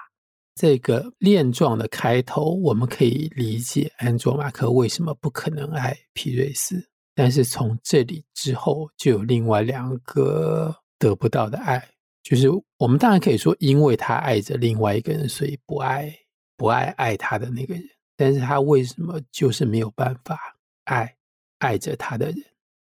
[0.55, 6.90] 这个链状的开头，我们可以理解安卓马克为什么不可能爱皮瑞斯。
[7.15, 11.87] 但是从这里之后，就有另外两个得不到的爱，
[12.23, 16.15] 就是我们当然可以说，因为他爱着另外一个人，所以不爱
[16.57, 17.83] 不爱爱他的那个人。
[18.17, 20.39] 但是他为什么就是没有办法
[20.85, 21.17] 爱
[21.59, 22.37] 爱着他的人？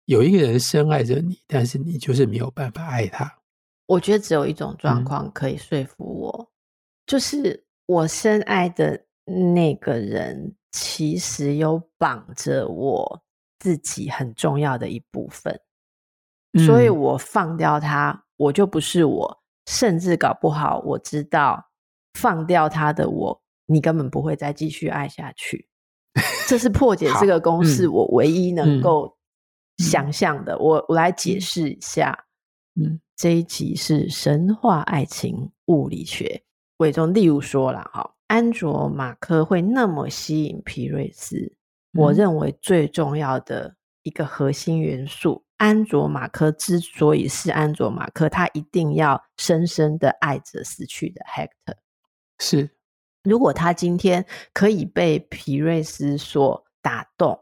[0.06, 3.32] 有一个人深爱着你，但是你就是没有办法爱他。
[3.88, 6.48] 我觉得只有一种状况可以说服我，嗯、
[7.06, 13.22] 就是我深爱的那个人其实有绑着我。
[13.66, 15.60] 自己很重要的一部分，
[16.68, 21.72] 所以我放掉他，我就不是我，甚至搞不好我知道
[22.14, 25.68] 放掉他的我，你根本不会再继续爱下去。
[26.48, 29.18] 这是破解这个公式我唯一能够
[29.80, 30.56] 想象的。
[30.60, 32.16] 我我来解释一下，
[32.80, 36.40] 嗯，这一集是神话爱情物理学，
[36.78, 41.52] 伟忠例如说了哈，安卓马克会那么吸引皮瑞斯。
[41.96, 51.78] 我认为最重要的一个核心元素安卓马克之所以是安卓马克，他一定要深深的爱着死去的 Hector。
[52.40, 52.70] 是，
[53.24, 57.40] 如果他今天可以被皮瑞斯所打动，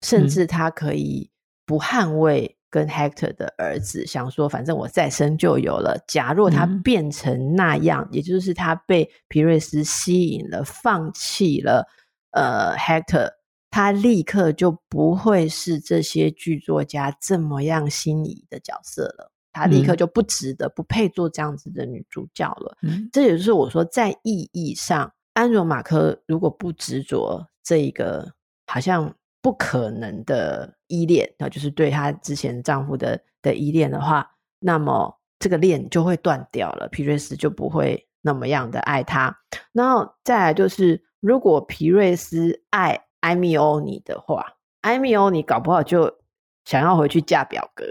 [0.00, 1.30] 甚至他可以
[1.66, 6.02] 不捍卫跟 Hector 的儿子，嗯、想说反正我再生就有了。
[6.08, 11.86] 假若他变成那样，嗯、也就是他被皮瑞斯吸引了，放弃了
[12.30, 13.30] 呃 Hector。
[13.72, 22.76] 她立刻就不会是这些剧作家这么样心仪的角色了，她立刻就不值得、不配做这样子的女主角了。
[22.82, 28.30] 嗯，这也就是我说，在意义上，安卓马克如果不执着这一个
[28.66, 29.10] 好像
[29.40, 39.34] 不可能的依恋，那就是对她之前丈夫的的依恋的话，那么这个链就会断掉了，皮瑞斯就不会那么样的爱她。
[39.72, 43.02] 然后再来就是，如果皮瑞斯爱。
[43.22, 44.44] 艾米欧尼的话，
[44.82, 46.18] 埃米欧尼搞不好就
[46.64, 47.84] 想要回去嫁表哥，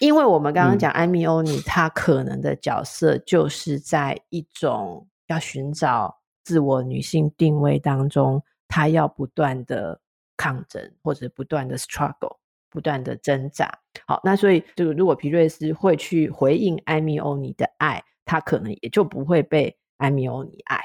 [0.00, 10.00] 因为我们刚刚讲埃米欧尼，他可能的角色就是在一种要寻找自我女性定位当中，他要不断的
[10.36, 12.38] 抗争或者不断的 struggle，
[12.70, 13.78] 不断的挣扎。
[14.06, 20.80] 好，那所以就如果皮瑞斯会去回应埃米欧尼的爱，他可能也就不会被埃米欧尼爱。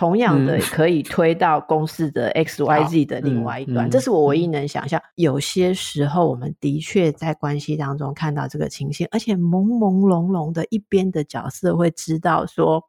[0.00, 4.98] 同样的，可以推到公司的 X Y Z 的另外一端，嗯、这是我唯一能想象。
[4.98, 12.82] 嗯、有些时候，我们的确在关系当中看到这个情形，而且朦朦胧胧的一边的角色会知道说，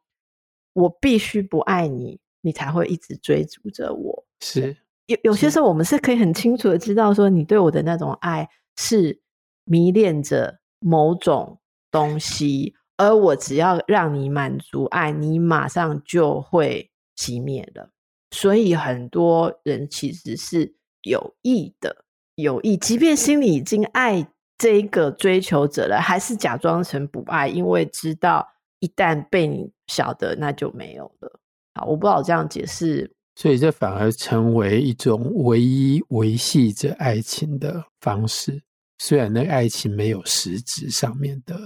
[0.72, 4.24] 我必须不爱你，你才会一直追逐着我。
[4.40, 8.48] 是有有些时候，我们是可以很清楚的知道说，你对我的那种爱
[8.78, 9.20] 是
[9.66, 11.58] 迷恋着某种
[11.90, 16.88] 东西，而我只要让你满足爱，你马上就会。
[17.16, 17.90] 熄灭了，
[18.30, 22.04] 所以很多人其实是有意的，
[22.34, 28.48] 有意，即便心里已经爱这个追求者了，还是假装成不爱，因为知道
[28.80, 31.40] 一旦被你晓得，那就没有了。
[31.74, 38.62] 好，我不知道这样解释，所以这反而成为一种唯一维系着爱情的方式，
[38.98, 41.58] 虽然那个爱情没有实质上面的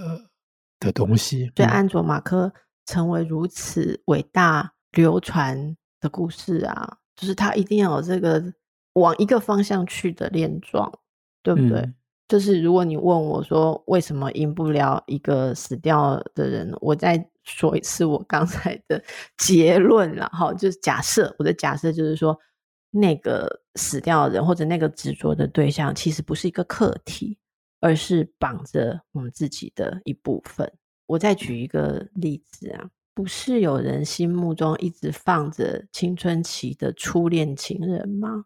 [0.79, 1.51] 的东西。
[1.55, 2.53] 对，安卓马克
[2.85, 4.73] 成为如此伟大。
[4.97, 8.43] 流传的故事啊，就是他一定要有这个
[8.93, 10.91] 往一个方向去的链状，
[11.43, 11.79] 对不对？
[11.81, 11.95] 嗯、
[12.27, 19.01] 就是如果你问我说为什么赢不了一个死掉的人，我再说一次我刚才的
[19.37, 22.35] 结论，然后就是假设我的假设就是说，
[22.89, 27.37] 那个死掉的人或者那个执着的对象，其实不是一个客体，
[27.81, 30.71] 而是绑着我们自己的一部分。
[31.05, 32.89] 我再举一个例子啊。
[33.17, 38.45] 不是有人心目中一直放着青春期的初恋情人吗？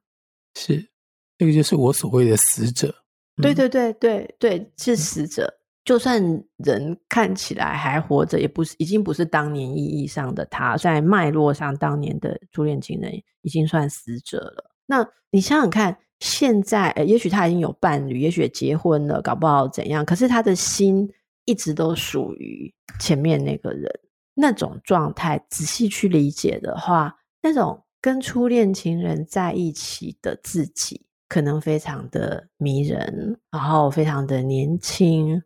[0.55, 0.89] 是，
[1.37, 2.87] 这个就是我所谓的死者。
[3.35, 5.43] 嗯、对对对对对，是死者。
[5.43, 6.23] 嗯、就算
[6.55, 14.71] 人看起来还活着，也不是已经不是当年意义上的他，在脉络上，当年的初恋情人已经算死者了。
[14.85, 20.05] 那你想想看，现在也许他已经有伴侣，也许结婚了，搞不好怎样？
[20.05, 21.11] 可是他的心
[21.43, 23.91] 一直都属于前面那个人。
[24.33, 35.41] 那种状态，仔细去理解的话，那种跟初恋情人在一起的自己，可能非常的迷人，然后非常的年轻，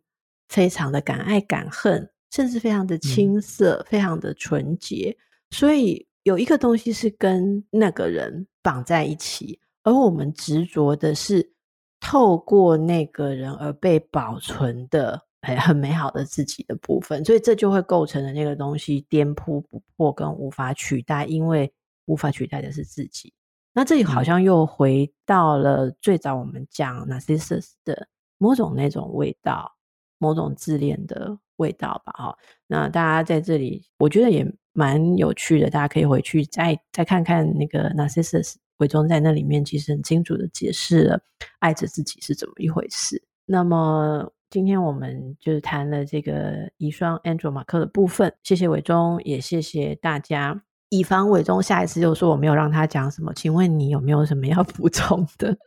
[0.50, 5.18] 非常的敢爱敢恨，甚至非常的青涩，嗯、非常的纯洁。
[5.50, 11.54] 所以有一个东西是跟那个人绑在一起，而我们执着的是
[12.00, 15.25] 透过那个人而被保存的。
[15.54, 21.72] 很美好的自己的部分，所以这就会构成了那个东西颠扑不破跟无法取代，因为
[22.06, 23.34] 无法取代的是自己。
[23.74, 29.76] 那这里好像又回到了最早我们讲 Narcissus 的某种那种味道，
[30.18, 32.14] 某种自恋的味道吧。
[32.14, 32.38] 哈，
[32.68, 41.22] 那大家在这里，我觉得也蛮有趣的，大家可以回去再再看看那个 Narcissus，伟忠在那里面其实很清楚的解释了
[41.60, 43.22] 爱着自己是怎么一回事。
[43.46, 44.32] 那么。
[44.56, 50.64] 今天我们就是谈了这个遗孀 Andrew 马克的部分，谢谢伟忠，也谢谢大家。
[50.88, 55.58] 以防伟忠下一次又说我没有让他讲什么，请问你有没有什么要 补充的？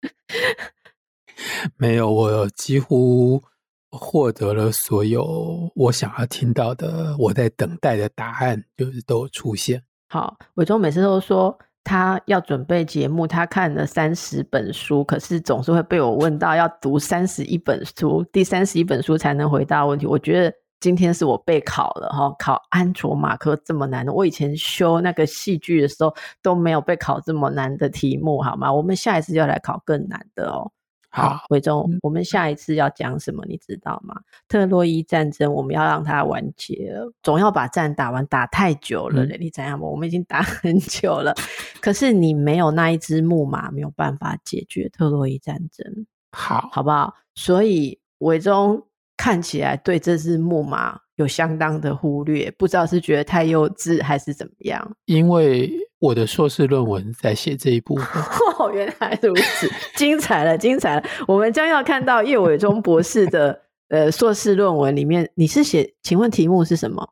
[1.76, 3.42] 没有，我几乎
[3.90, 9.82] 获得了所有我想要听到的，我在等待的答案就是都有出现。
[10.08, 11.58] 好，伟忠每次都说。
[11.86, 20.04] 他要准备节目，他看了三十本书，可是总是会被我问到要读三十一本书，第三十一本书才能回答问题。
[20.04, 26.12] 我觉得今天是我备考了哈，考安卓马克这么难的，我以前修那个戏剧的时候
[26.42, 28.72] 都没有被考这么难的题目，好吗？
[28.72, 30.68] 我们下一次要来考更难的哦。
[31.16, 33.42] 好，伟忠，我们下一次要讲什么？
[33.46, 34.14] 你知道吗？
[34.48, 39.80] 特洛伊战争，我们要让它完结了，总要把战打完，打太久了，你怎样？
[39.80, 41.34] 我们已经打 很久了，
[41.80, 46.06] 可是你没有那一只木马，没有办法解决特洛伊战争。
[46.32, 47.14] 好，好不好？
[47.34, 48.86] 所以伟忠
[49.16, 54.96] 看起来对这只木马有相当的忽略，不知道是觉得太幼稚还是怎么样？
[55.06, 58.22] 因为我的硕士论文在写这一部分。
[58.58, 61.02] 哦， 原来如此，精彩了，精彩了！
[61.26, 63.58] 我们将要看到叶伟忠博士的
[63.88, 65.94] 呃硕士论文里面，你是写？
[66.02, 67.08] 请问题目是什么？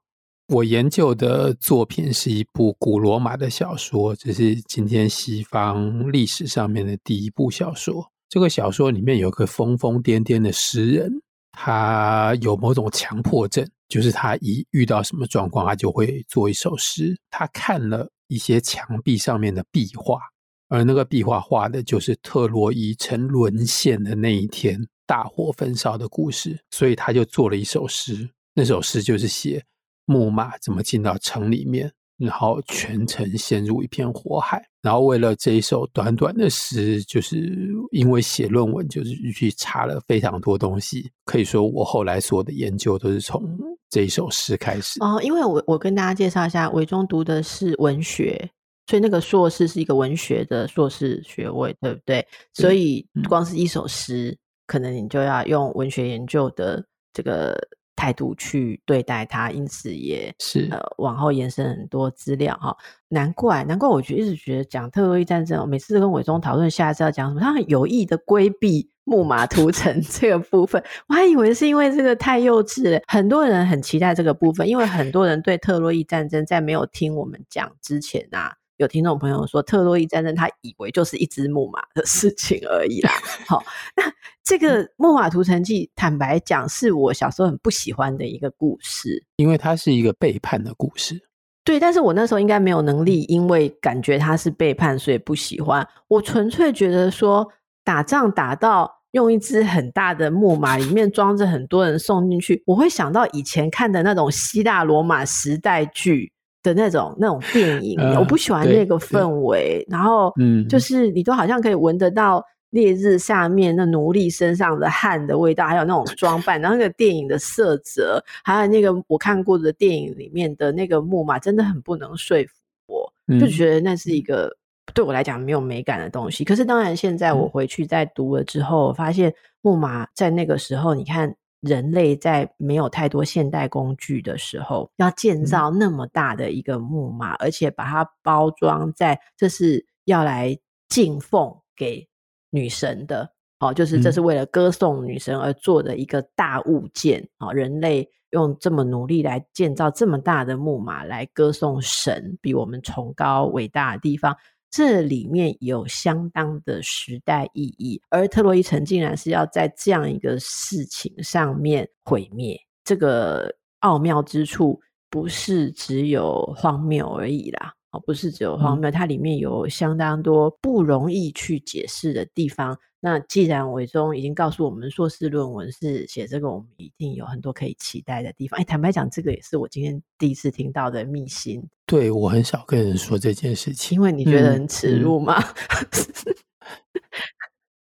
[0.49, 8.11] 我研究的作品是一部古罗马的小说，这是今天西方历史上面的第一部小说。
[8.29, 11.11] 这个小说里面有个疯疯癫癫的诗人。
[11.57, 17.17] 他有某种强迫症，就是他一遇到什么状况，他就会做一首诗。
[17.31, 20.21] 他看了一些墙壁上面的壁画，
[20.69, 28.29] 而那个壁画画的就是特洛伊城沦陷的那一天，大火焚烧的故事，所以他就做了一首诗。
[28.55, 29.65] 那首诗就是写
[30.05, 31.93] 木马怎么进到城里面。
[32.17, 37.53] 然后全程陷入一片火海，然后为了这一首短短的诗，就是
[37.91, 41.11] 因为写论文，就是去查了非常多东西。
[41.25, 43.43] 可以说，我后来所有的研究都是从
[43.91, 45.03] 这一首诗开始。
[45.03, 48.49] 哦，因为我我跟大家介绍一下，韦忠读的是文学，
[48.87, 52.25] 所以那个硕士是一个文学的硕士学位，对不对？
[52.53, 54.39] 所以光是一首诗，嗯，
[54.69, 57.57] 可能你就要用文学研究的这个。
[57.97, 62.77] 态度去对待它，因此也是呃往后延伸很多资料哈。
[63.09, 70.83] 难怪难怪，我觉得一直觉得讲特洛伊战争，我每次都跟伟忠讨论下一次要讲什么，他很有意的规避木马屠 城这个部分。
[71.09, 78.57] 我还以为是因为这个太幼稚了，很多人很期待这个部分，因为很多人对特洛伊战争在没有听我们讲之前啊。
[78.85, 83.11] 有听众朋友说，特洛伊战争他以为就是一只木马的事情而已啦。
[83.49, 83.65] 好，
[83.97, 84.05] 那
[84.45, 91.19] 这个《木马屠城记》，坦白讲，是我小时候很不喜欢的一个故事，因为它是一个背叛的故事。
[91.65, 95.87] 对，但是我那时候应该没有能力，因为感觉他是背叛，所以不喜欢。
[96.09, 97.49] 我纯粹觉得说，
[97.83, 106.34] 打仗打到用一只很大的木马，里面装着很多人送进去，我会想到以前看的那种希腊罗马时代剧。
[106.65, 109.87] 的那种那种电影，呃，我不喜欢那个氛围。
[109.89, 122.53] 然后，嗯，就是你都好像可以闻得到烈日下面那奴隶身上的汗的味道，还有那种装扮，然后那个电影的色泽，还有那个我看过的电影里面的那个木马，真的很不能说服
[122.87, 124.51] 我，嗯，就觉得那是一个
[124.95, 126.45] 对我来讲没有美感的东西。
[126.45, 131.35] 可是，当然现在我回去再读了之后，嗯，发现木马在那个时候，你看。
[131.65, 140.57] 人类在没有太多现代工具的时候，要建造那么大的一个木马，嗯、而且把它包装在这是要来
[140.89, 142.07] 敬奉给
[142.51, 154.37] 女神的，哦，就是这是为了歌颂女神而做的一个大物件，哦，人类用这么努力来建造这么大的木马来歌颂神，比我们崇高伟大的地方。
[154.77, 162.61] 这里面有相当的时代意义，而特洛伊城竟然是要在这样一个事情上面毁灭。
[162.83, 172.77] 这个奥妙之处不是只有荒谬而已啦，哦，不是只有荒谬，它里面有相当多不容易去解释的地方。
[172.99, 178.59] 那既然伟忠已经告诉我们硕士论文是写这个，我们一定有很多可以期待的地方。
[178.59, 181.63] 哎，坦白讲，这个也是我今天第一次听到的秘辛。
[181.87, 185.39] 对，我很少跟人说这件事情，因为你觉得很耻辱吗？
[185.39, 185.87] 嗯
[186.27, 186.35] 嗯、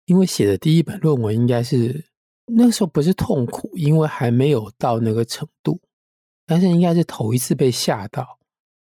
[0.05, 2.05] 因为写的第一本论文应该是
[2.45, 5.81] 那时候不是痛苦，因为还没有到那个程度，
[6.47, 8.38] 但是应该是头一次被吓到，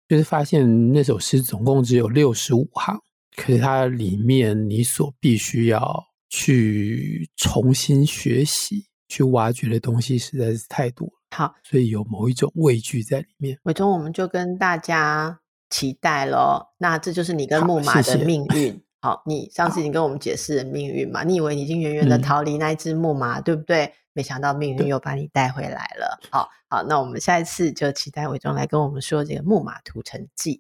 [0.09, 2.99] 就是发现那首诗总共只有六十五行。
[3.37, 11.13] 可是它里面你所必须要去重新学习、去挖掘的东西实在是太多了。
[11.37, 13.59] 好，所以有某一种畏惧在里面。
[13.65, 15.39] 伟忠，我们就跟大家
[15.69, 16.75] 期待咯。
[16.79, 18.47] 那这就是你跟木马的命运。
[18.49, 18.81] 好，谢谢。
[19.03, 21.23] 好，你上次已经跟我们解释了命运嘛？
[21.23, 23.93] 你以为你已经远远的逃离那一只木马，嗯，对不对？
[24.17, 26.19] 没想到命运又把你带回来了。
[26.31, 30.55] 好好，那我们下一次就期待伟忠来跟我们说这个《木马屠城记》。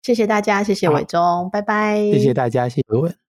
[0.00, 1.96] 谢谢大家，谢谢伟忠，拜拜。
[1.96, 3.21] 谢谢大家，谢谢。